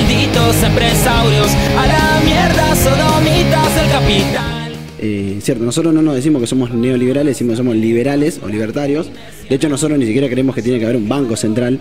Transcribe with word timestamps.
malditos 0.00 0.62
empresarios, 0.62 1.46
a 1.76 1.86
la 1.86 2.20
mierda 2.24 2.74
sodomitas 2.74 3.74
del 3.74 3.90
capital. 3.90 4.72
Eh, 4.98 5.38
cierto, 5.40 5.64
nosotros 5.64 5.92
no 5.92 6.02
nos 6.02 6.14
decimos 6.14 6.40
que 6.40 6.46
somos 6.46 6.70
neoliberales, 6.70 7.34
decimos 7.34 7.52
que 7.52 7.56
somos 7.58 7.76
liberales 7.76 8.40
o 8.42 8.48
libertarios. 8.48 9.10
De 9.48 9.56
hecho, 9.56 9.68
nosotros 9.68 9.98
ni 9.98 10.06
siquiera 10.06 10.28
creemos 10.28 10.54
que 10.54 10.62
tiene 10.62 10.78
que 10.78 10.84
haber 10.84 10.96
un 10.96 11.08
banco 11.08 11.36
central, 11.36 11.80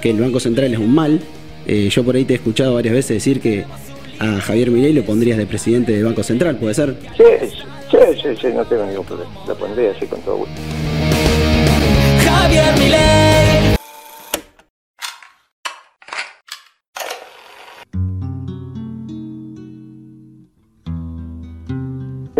que 0.00 0.10
el 0.10 0.20
banco 0.20 0.40
central 0.40 0.72
es 0.72 0.78
un 0.78 0.94
mal. 0.94 1.20
Eh, 1.66 1.88
yo 1.90 2.04
por 2.04 2.14
ahí 2.14 2.24
te 2.24 2.34
he 2.34 2.36
escuchado 2.36 2.74
varias 2.74 2.94
veces 2.94 3.16
decir 3.16 3.40
que 3.40 3.64
a 4.18 4.40
Javier 4.40 4.70
Milei 4.70 4.92
lo 4.92 5.02
pondrías 5.02 5.36
de 5.36 5.46
presidente 5.46 5.92
del 5.92 6.04
Banco 6.04 6.22
Central, 6.22 6.56
¿puede 6.56 6.74
ser? 6.74 6.96
Sí, 7.16 7.48
sí, 7.90 7.98
sí, 8.22 8.28
sí, 8.40 8.46
no 8.54 8.64
tengo 8.64 8.86
ningún 8.86 9.04
problema. 9.04 9.30
Lo 9.46 9.54
pondría 9.56 9.90
así 9.90 10.06
con 10.06 10.20
todo 10.22 10.36
gusto. 10.36 10.54
Javier 12.24 12.78
Milei. 12.78 13.45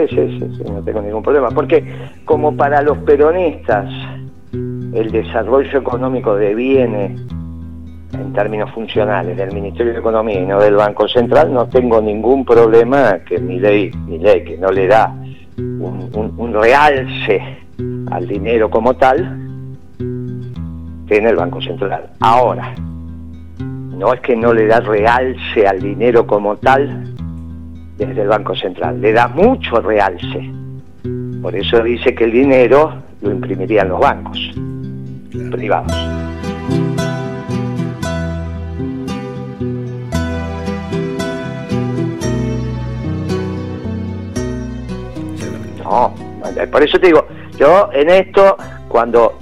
Sí, 0.09 0.39
sí, 0.41 0.63
no 0.71 0.83
tengo 0.83 1.01
ningún 1.03 1.23
problema. 1.23 1.51
Porque 1.51 1.85
como 2.25 2.57
para 2.57 2.83
los 2.83 2.99
peronistas 2.99 3.87
el 4.53 5.11
desarrollo 5.11 5.79
económico 5.79 6.35
deviene 6.37 7.17
en 8.13 8.33
términos 8.33 8.71
funcionales 8.73 9.37
del 9.37 9.53
Ministerio 9.53 9.93
de 9.93 9.99
Economía 9.99 10.41
y 10.41 10.47
no 10.47 10.59
del 10.61 10.77
Banco 10.77 11.07
Central, 11.09 11.53
no 11.53 11.67
tengo 11.67 12.01
ningún 12.01 12.45
problema 12.45 13.19
que 13.27 13.39
mi 13.39 13.59
ley, 13.59 13.91
mi 14.07 14.19
ley 14.19 14.45
que 14.45 14.57
no 14.57 14.69
le 14.69 14.87
da 14.87 15.13
un- 15.59 16.33
un 16.37 16.55
realce 16.55 17.43
al 18.11 18.27
dinero 18.27 18.71
como 18.71 18.95
tal, 18.95 19.19
tiene 21.09 21.31
el 21.31 21.37
Banco 21.37 21.61
Central. 21.61 22.11
Ahora, 22.21 22.75
no 23.59 24.13
es 24.15 24.21
que 24.21 24.37
no 24.37 24.53
le 24.55 24.67
da 24.67 24.81
realce 24.81 25.67
al 25.67 25.81
dinero 25.81 26.27
como 26.27 26.57
tal 26.57 27.16
desde 27.97 28.23
el 28.23 28.29
Banco 28.29 28.55
Central, 28.55 29.01
le 29.01 29.13
da 29.13 29.29
mucho 29.29 29.81
realce. 29.81 30.51
Por 31.41 31.55
eso 31.55 31.83
dice 31.83 32.15
que 32.15 32.25
el 32.25 32.33
dinero 32.33 33.03
lo 33.21 33.31
imprimirían 33.31 33.89
los 33.89 34.01
bancos 34.01 34.39
privados. 35.51 35.93
No, 45.85 46.15
por 46.71 46.83
eso 46.83 46.99
te 46.99 47.07
digo, 47.07 47.27
yo 47.57 47.91
en 47.93 48.11
esto, 48.11 48.57
cuando, 48.89 49.39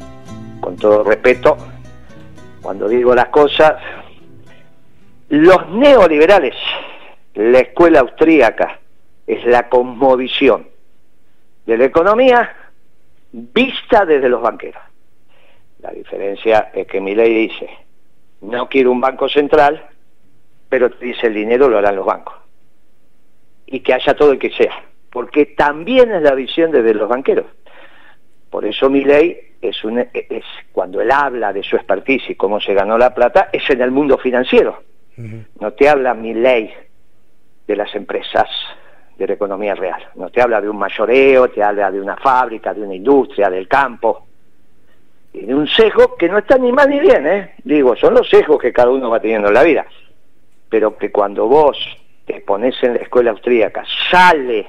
con 0.61 0.77
todo 0.77 1.03
respeto, 1.05 1.57
cuando 2.61 2.89
digo 2.89 3.15
las 3.15 3.29
cosas, 3.29 3.75
los 5.31 5.69
neoliberales, 5.71 6.55
la 7.35 7.61
escuela 7.61 8.01
austríaca, 8.01 8.81
es 9.27 9.45
la 9.47 9.69
cosmovisión 9.69 10.69
de 11.67 11.79
la 11.79 11.85
economía 11.85 12.55
vista 13.33 14.05
desde 14.05 14.29
los 14.29 14.43
banqueros. 14.43 14.83
La 15.81 15.91
diferencia 15.91 16.71
es 16.73 16.87
que 16.87 17.01
mi 17.01 17.15
ley 17.15 17.49
dice, 17.49 17.69
no 18.43 18.69
quiero 18.69 18.93
un 18.93 19.01
banco 19.01 19.29
central, 19.29 19.85
pero 20.69 20.91
te 20.91 21.05
dice 21.05 21.27
el 21.27 21.35
dinero 21.35 21.69
lo 21.69 21.79
harán 21.79 21.97
los 21.97 22.07
bancos. 22.07 22.35
Y 23.67 23.81
que 23.81 23.95
haya 23.95 24.15
todo 24.15 24.33
el 24.33 24.39
que 24.39 24.51
sea, 24.51 24.85
porque 25.11 25.47
también 25.47 26.13
es 26.13 26.23
la 26.23 26.35
visión 26.35 26.71
desde 26.71 26.95
los 26.95 27.09
banqueros. 27.09 27.47
Por 28.51 28.65
eso 28.65 28.89
mi 28.89 29.05
ley 29.05 29.55
es, 29.61 29.83
un, 29.85 29.99
es 29.99 30.45
cuando 30.73 31.01
él 31.01 31.11
habla 31.11 31.53
de 31.53 31.63
su 31.63 31.77
expertise 31.77 32.31
y 32.31 32.35
cómo 32.35 32.61
se 32.61 32.75
ganó 32.75 32.97
la 32.97 33.15
plata, 33.15 33.49
es 33.53 33.69
en 33.71 33.81
el 33.81 33.91
mundo 33.91 34.19
financiero. 34.19 34.83
No 35.61 35.73
te 35.73 35.89
habla 35.89 36.13
mi 36.15 36.35
ley 36.35 36.73
de 37.67 37.77
las 37.77 37.95
empresas 37.95 38.49
de 39.17 39.27
la 39.27 39.35
economía 39.35 39.75
real. 39.75 40.03
No 40.17 40.31
te 40.31 40.43
habla 40.43 40.61
de 40.61 40.69
un 40.69 40.77
mayoreo, 40.77 41.49
te 41.49 41.63
habla 41.63 41.91
de 41.91 42.01
una 42.01 42.17
fábrica, 42.17 42.75
de 42.75 42.83
una 42.83 42.95
industria, 42.95 43.49
del 43.49 43.69
campo. 43.69 44.27
Y 45.33 45.47
de 45.47 45.55
un 45.55 45.67
sesgo 45.67 46.17
que 46.17 46.29
no 46.29 46.39
está 46.39 46.59
ni 46.59 46.73
mal 46.73 46.89
ni 46.89 47.01
bien, 47.01 47.27
¿eh? 47.27 47.55
Digo, 47.65 47.97
son 47.97 48.15
los 48.15 48.29
sesgos 48.29 48.61
que 48.61 48.73
cada 48.73 48.91
uno 48.91 49.11
va 49.11 49.21
teniendo 49.21 49.49
en 49.49 49.55
la 49.55 49.63
vida. 49.63 49.87
Pero 50.69 50.97
que 50.97 51.11
cuando 51.11 51.47
vos 51.47 51.77
te 52.25 52.41
pones 52.41 52.75
en 52.83 52.95
la 52.95 53.01
escuela 53.01 53.31
austríaca, 53.31 53.85
sale 54.11 54.67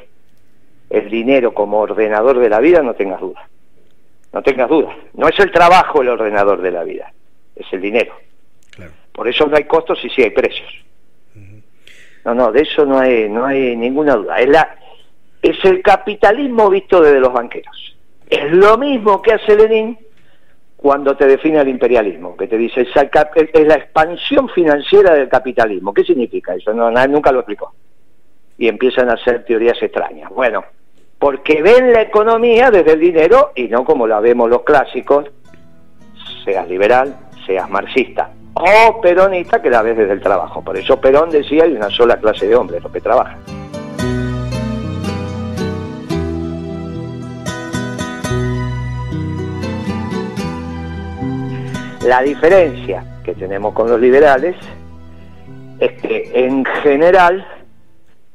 el 0.89 1.09
dinero 1.09 1.53
como 1.53 1.79
ordenador 1.79 2.39
de 2.39 2.49
la 2.49 2.59
vida, 2.59 2.81
no 2.81 2.93
tengas 2.93 3.19
duda. 3.19 3.47
No 4.33 4.43
tengas 4.43 4.69
duda. 4.69 4.95
No 5.13 5.27
es 5.27 5.39
el 5.39 5.51
trabajo 5.51 6.01
el 6.01 6.09
ordenador 6.09 6.61
de 6.61 6.71
la 6.71 6.83
vida, 6.83 7.11
es 7.55 7.65
el 7.71 7.81
dinero. 7.81 8.13
Por 9.11 9.27
eso 9.29 9.47
no 9.47 9.55
hay 9.55 9.63
costos 9.63 10.03
y 10.03 10.09
sí 10.09 10.23
hay 10.23 10.31
precios. 10.31 10.84
No, 12.25 12.33
no, 12.33 12.51
de 12.51 12.61
eso 12.61 12.85
no 12.85 12.97
hay, 12.97 13.29
no 13.29 13.45
hay 13.45 13.75
ninguna 13.75 14.15
duda. 14.15 14.39
Es, 14.39 14.49
la, 14.49 14.75
es 15.43 15.63
el 15.63 15.83
capitalismo 15.83 16.69
visto 16.71 16.99
desde 16.99 17.19
los 17.19 17.31
banqueros. 17.31 17.95
Es 18.27 18.51
lo 18.51 18.79
mismo 18.79 19.21
que 19.21 19.33
hace 19.33 19.55
Lenin 19.55 19.97
cuando 20.75 21.15
te 21.15 21.27
define 21.27 21.61
el 21.61 21.69
imperialismo, 21.69 22.35
que 22.35 22.47
te 22.47 22.57
dice 22.57 22.81
es, 22.81 23.67
la 23.67 23.75
expansión 23.75 24.49
financiera 24.49 25.13
del 25.13 25.29
capitalismo. 25.29 25.93
¿Qué 25.93 26.03
significa 26.03 26.55
eso? 26.55 26.73
No, 26.73 26.89
nunca 27.07 27.31
lo 27.31 27.39
explicó. 27.39 27.73
Y 28.57 28.67
empiezan 28.67 29.09
a 29.09 29.13
hacer 29.13 29.45
teorías 29.45 29.81
extrañas. 29.81 30.31
Bueno, 30.31 30.65
porque 31.19 31.61
ven 31.61 31.93
la 31.93 32.01
economía 32.01 32.71
desde 32.71 32.93
el 32.93 32.99
dinero 32.99 33.51
y 33.55 33.67
no 33.67 33.85
como 33.85 34.07
la 34.07 34.19
vemos 34.19 34.49
los 34.49 34.63
clásicos, 34.63 35.29
seas 36.43 36.67
liberal, 36.67 37.15
seas 37.45 37.69
marxista 37.69 38.31
o 38.55 39.01
peronista, 39.01 39.61
que 39.61 39.69
la 39.69 39.81
ves 39.81 39.97
desde 39.97 40.13
el 40.13 40.21
trabajo. 40.21 40.61
Por 40.61 40.77
eso 40.77 40.99
Perón 40.99 41.29
decía 41.29 41.65
hay 41.65 41.73
una 41.73 41.89
sola 41.89 42.17
clase 42.17 42.47
de 42.47 42.55
hombres, 42.55 42.81
los 42.81 42.91
que 42.91 43.01
trabajan. 43.01 43.37
La 52.05 52.21
diferencia 52.21 53.03
que 53.23 53.33
tenemos 53.33 53.73
con 53.73 53.89
los 53.89 53.99
liberales 53.99 54.55
es 55.79 56.01
que 56.01 56.31
en 56.33 56.63
general 56.63 57.45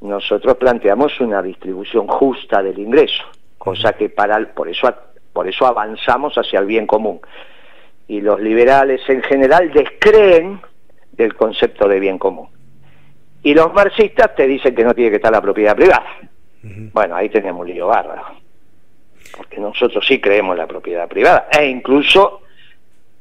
nosotros 0.00 0.56
planteamos 0.56 1.19
una 1.20 1.41
distribución 1.41 2.08
justa 2.08 2.62
del 2.62 2.78
ingreso, 2.78 3.22
cosa 3.58 3.92
que 3.92 4.08
para 4.08 4.44
por 4.52 4.69
eso 4.69 4.92
por 5.32 5.48
eso 5.48 5.66
avanzamos 5.66 6.34
hacia 6.34 6.58
el 6.58 6.66
bien 6.66 6.87
común. 6.87 7.20
Y 8.10 8.21
los 8.21 8.41
liberales 8.41 9.00
en 9.09 9.22
general 9.22 9.72
descreen 9.72 10.60
del 11.12 11.37
concepto 11.37 11.87
de 11.87 12.00
bien 12.00 12.19
común. 12.19 12.48
Y 13.44 13.54
los 13.54 13.72
marxistas 13.72 14.34
te 14.34 14.48
dicen 14.48 14.75
que 14.75 14.82
no 14.82 14.94
tiene 14.94 15.10
que 15.10 15.16
estar 15.19 15.31
la 15.31 15.41
propiedad 15.41 15.76
privada. 15.76 16.06
Bueno, 16.93 17.15
ahí 17.15 17.28
tenemos 17.28 17.60
un 17.60 17.72
lío 17.72 17.87
bárbaro. 17.87 18.25
Porque 19.37 19.60
nosotros 19.60 20.04
sí 20.04 20.20
creemos 20.20 20.54
en 20.54 20.59
la 20.59 20.66
propiedad 20.66 21.06
privada. 21.06 21.47
E 21.56 21.66
incluso 21.66 22.43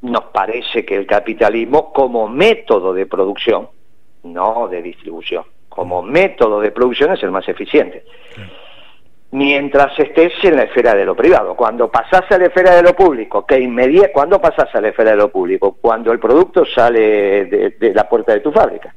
nos 0.02 0.24
parece 0.26 0.84
que 0.84 0.96
el 0.96 1.06
capitalismo 1.06 1.94
como 1.94 2.28
método 2.28 2.92
de 2.92 3.06
producción, 3.06 3.70
no 4.24 4.68
de 4.70 4.82
distribución, 4.82 5.44
como 5.70 6.02
método 6.02 6.62
de 6.62 6.72
producción 6.72 7.14
es 7.14 7.22
el 7.22 7.30
más 7.30 7.48
eficiente. 7.48 8.06
Mientras 9.32 9.98
estés 10.00 10.34
en 10.44 10.56
la 10.56 10.64
esfera 10.64 10.96
de 10.96 11.06
lo 11.06 11.16
privado. 11.16 11.56
Cuando 11.56 11.92
pasás 11.92 12.24
a 12.32 12.38
la 12.38 12.48
esfera 12.48 12.76
de 12.76 12.82
lo 12.82 12.96
público, 12.96 13.46
que 13.46 13.60
inmedia, 13.60 14.12
¿cuándo 14.12 14.42
pasás 14.42 14.74
a 14.74 14.82
la 14.82 14.90
esfera 14.90 15.12
de 15.12 15.18
lo 15.18 15.30
público? 15.30 15.78
Cuando 15.80 16.12
el 16.12 16.20
producto 16.20 16.66
sale 16.66 17.46
de, 17.46 17.70
de 17.80 17.94
la 17.94 18.10
puerta 18.10 18.34
de 18.34 18.40
tu 18.40 18.52
fábrica. 18.52 18.94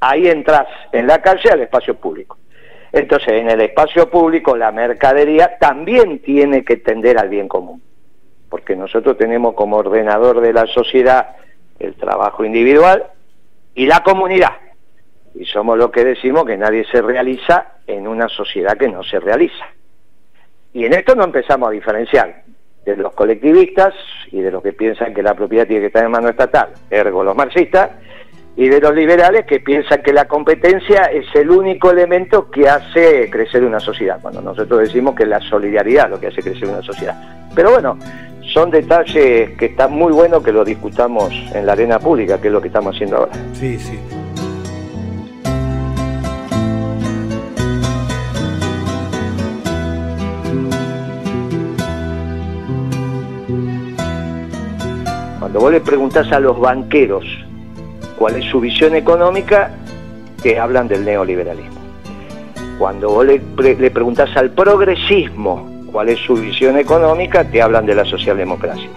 Ahí 0.00 0.28
entras 0.28 0.66
en 0.92 1.06
la 1.06 1.20
calle 1.20 1.50
al 1.50 1.60
espacio 1.60 1.94
público. 1.96 2.38
Entonces, 2.90 3.28
en 3.28 3.50
el 3.50 3.60
espacio 3.60 4.08
público, 4.08 4.56
la 4.56 4.72
mercadería 4.72 5.58
también 5.58 6.20
tiene 6.20 6.64
que 6.64 6.76
tender 6.76 7.18
al 7.18 7.28
bien 7.28 7.48
común 7.48 7.82
porque 8.48 8.76
nosotros 8.76 9.16
tenemos 9.18 9.54
como 9.54 9.76
ordenador 9.76 10.40
de 10.40 10.52
la 10.52 10.66
sociedad 10.66 11.36
el 11.78 11.94
trabajo 11.94 12.44
individual 12.44 13.04
y 13.74 13.86
la 13.86 14.02
comunidad. 14.02 14.52
Y 15.38 15.44
somos 15.44 15.76
los 15.76 15.90
que 15.90 16.04
decimos 16.04 16.44
que 16.44 16.56
nadie 16.56 16.84
se 16.90 17.02
realiza 17.02 17.74
en 17.86 18.08
una 18.08 18.28
sociedad 18.28 18.76
que 18.76 18.88
no 18.88 19.02
se 19.02 19.20
realiza. 19.20 19.66
Y 20.72 20.84
en 20.84 20.94
esto 20.94 21.14
no 21.14 21.24
empezamos 21.24 21.68
a 21.68 21.72
diferenciar 21.72 22.42
de 22.84 22.96
los 22.96 23.12
colectivistas 23.14 23.94
y 24.30 24.40
de 24.40 24.50
los 24.50 24.62
que 24.62 24.72
piensan 24.72 25.12
que 25.12 25.22
la 25.22 25.34
propiedad 25.34 25.66
tiene 25.66 25.80
que 25.80 25.86
estar 25.88 26.04
en 26.04 26.10
mano 26.10 26.28
estatal, 26.28 26.68
ergo 26.90 27.24
los 27.24 27.36
marxistas, 27.36 27.90
y 28.56 28.68
de 28.68 28.80
los 28.80 28.94
liberales 28.94 29.44
que 29.44 29.60
piensan 29.60 30.02
que 30.02 30.12
la 30.12 30.26
competencia 30.26 31.04
es 31.04 31.26
el 31.34 31.50
único 31.50 31.90
elemento 31.90 32.50
que 32.50 32.68
hace 32.68 33.28
crecer 33.28 33.64
una 33.64 33.80
sociedad, 33.80 34.18
cuando 34.22 34.40
nosotros 34.40 34.80
decimos 34.80 35.14
que 35.14 35.26
la 35.26 35.40
solidaridad 35.40 36.06
es 36.06 36.10
lo 36.12 36.20
que 36.20 36.28
hace 36.28 36.42
crecer 36.42 36.68
una 36.68 36.82
sociedad. 36.82 37.14
Pero 37.54 37.72
bueno, 37.72 37.98
son 38.54 38.70
detalles 38.70 39.50
que 39.58 39.66
están 39.66 39.92
muy 39.92 40.12
buenos 40.12 40.42
que 40.42 40.52
lo 40.52 40.64
discutamos 40.64 41.34
en 41.54 41.66
la 41.66 41.72
arena 41.72 41.98
pública, 41.98 42.40
que 42.40 42.46
es 42.46 42.52
lo 42.52 42.60
que 42.60 42.68
estamos 42.68 42.94
haciendo 42.94 43.18
ahora. 43.18 43.32
Sí, 43.52 43.78
sí. 43.78 43.98
Cuando 55.56 55.70
vos 55.70 55.72
le 55.72 55.80
preguntás 55.80 56.30
a 56.32 56.38
los 56.38 56.60
banqueros 56.60 57.24
cuál 58.18 58.36
es 58.36 58.44
su 58.44 58.60
visión 58.60 58.94
económica, 58.94 59.70
te 60.42 60.58
hablan 60.58 60.86
del 60.86 61.02
neoliberalismo. 61.02 61.80
Cuando 62.78 63.08
vos 63.08 63.24
le, 63.24 63.40
le 63.56 63.90
preguntás 63.90 64.36
al 64.36 64.50
progresismo 64.50 65.66
cuál 65.90 66.10
es 66.10 66.18
su 66.26 66.34
visión 66.34 66.76
económica, 66.76 67.42
te 67.42 67.62
hablan 67.62 67.86
de 67.86 67.94
la 67.94 68.04
socialdemocracia. 68.04 68.90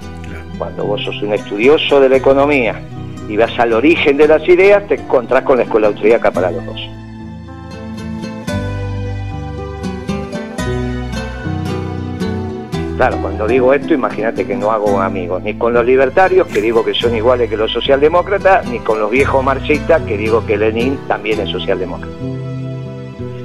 Cuando 0.57 0.83
vos 0.83 1.01
sos 1.01 1.21
un 1.21 1.31
estudioso 1.31 2.01
de 2.01 2.09
la 2.09 2.17
economía 2.17 2.75
y 3.29 3.37
vas 3.37 3.57
al 3.57 3.71
origen 3.71 4.17
de 4.17 4.27
las 4.27 4.45
ideas, 4.45 4.85
te 4.85 4.95
encontrás 4.95 5.43
con 5.43 5.59
la 5.59 5.63
escuela 5.63 5.87
austríaca 5.87 6.29
para 6.29 6.51
los 6.51 6.65
dos. 6.65 6.81
Claro, 12.99 13.15
cuando 13.21 13.47
digo 13.47 13.73
esto, 13.73 13.93
imagínate 13.93 14.45
que 14.45 14.57
no 14.57 14.71
hago 14.71 14.99
amigos, 14.99 15.41
ni 15.41 15.53
con 15.53 15.73
los 15.73 15.85
libertarios, 15.85 16.45
que 16.47 16.61
digo 16.61 16.83
que 16.83 16.93
son 16.93 17.15
iguales 17.15 17.49
que 17.49 17.55
los 17.55 17.71
socialdemócratas, 17.71 18.67
ni 18.67 18.79
con 18.79 18.99
los 18.99 19.09
viejos 19.09 19.41
marxistas, 19.41 20.01
que 20.01 20.17
digo 20.17 20.45
que 20.45 20.57
Lenin 20.57 20.99
también 21.07 21.39
es 21.39 21.49
socialdemócrata. 21.49 22.13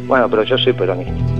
Bueno, 0.08 0.28
pero 0.28 0.42
yo 0.42 0.58
soy 0.58 0.72
peronista. 0.72 1.33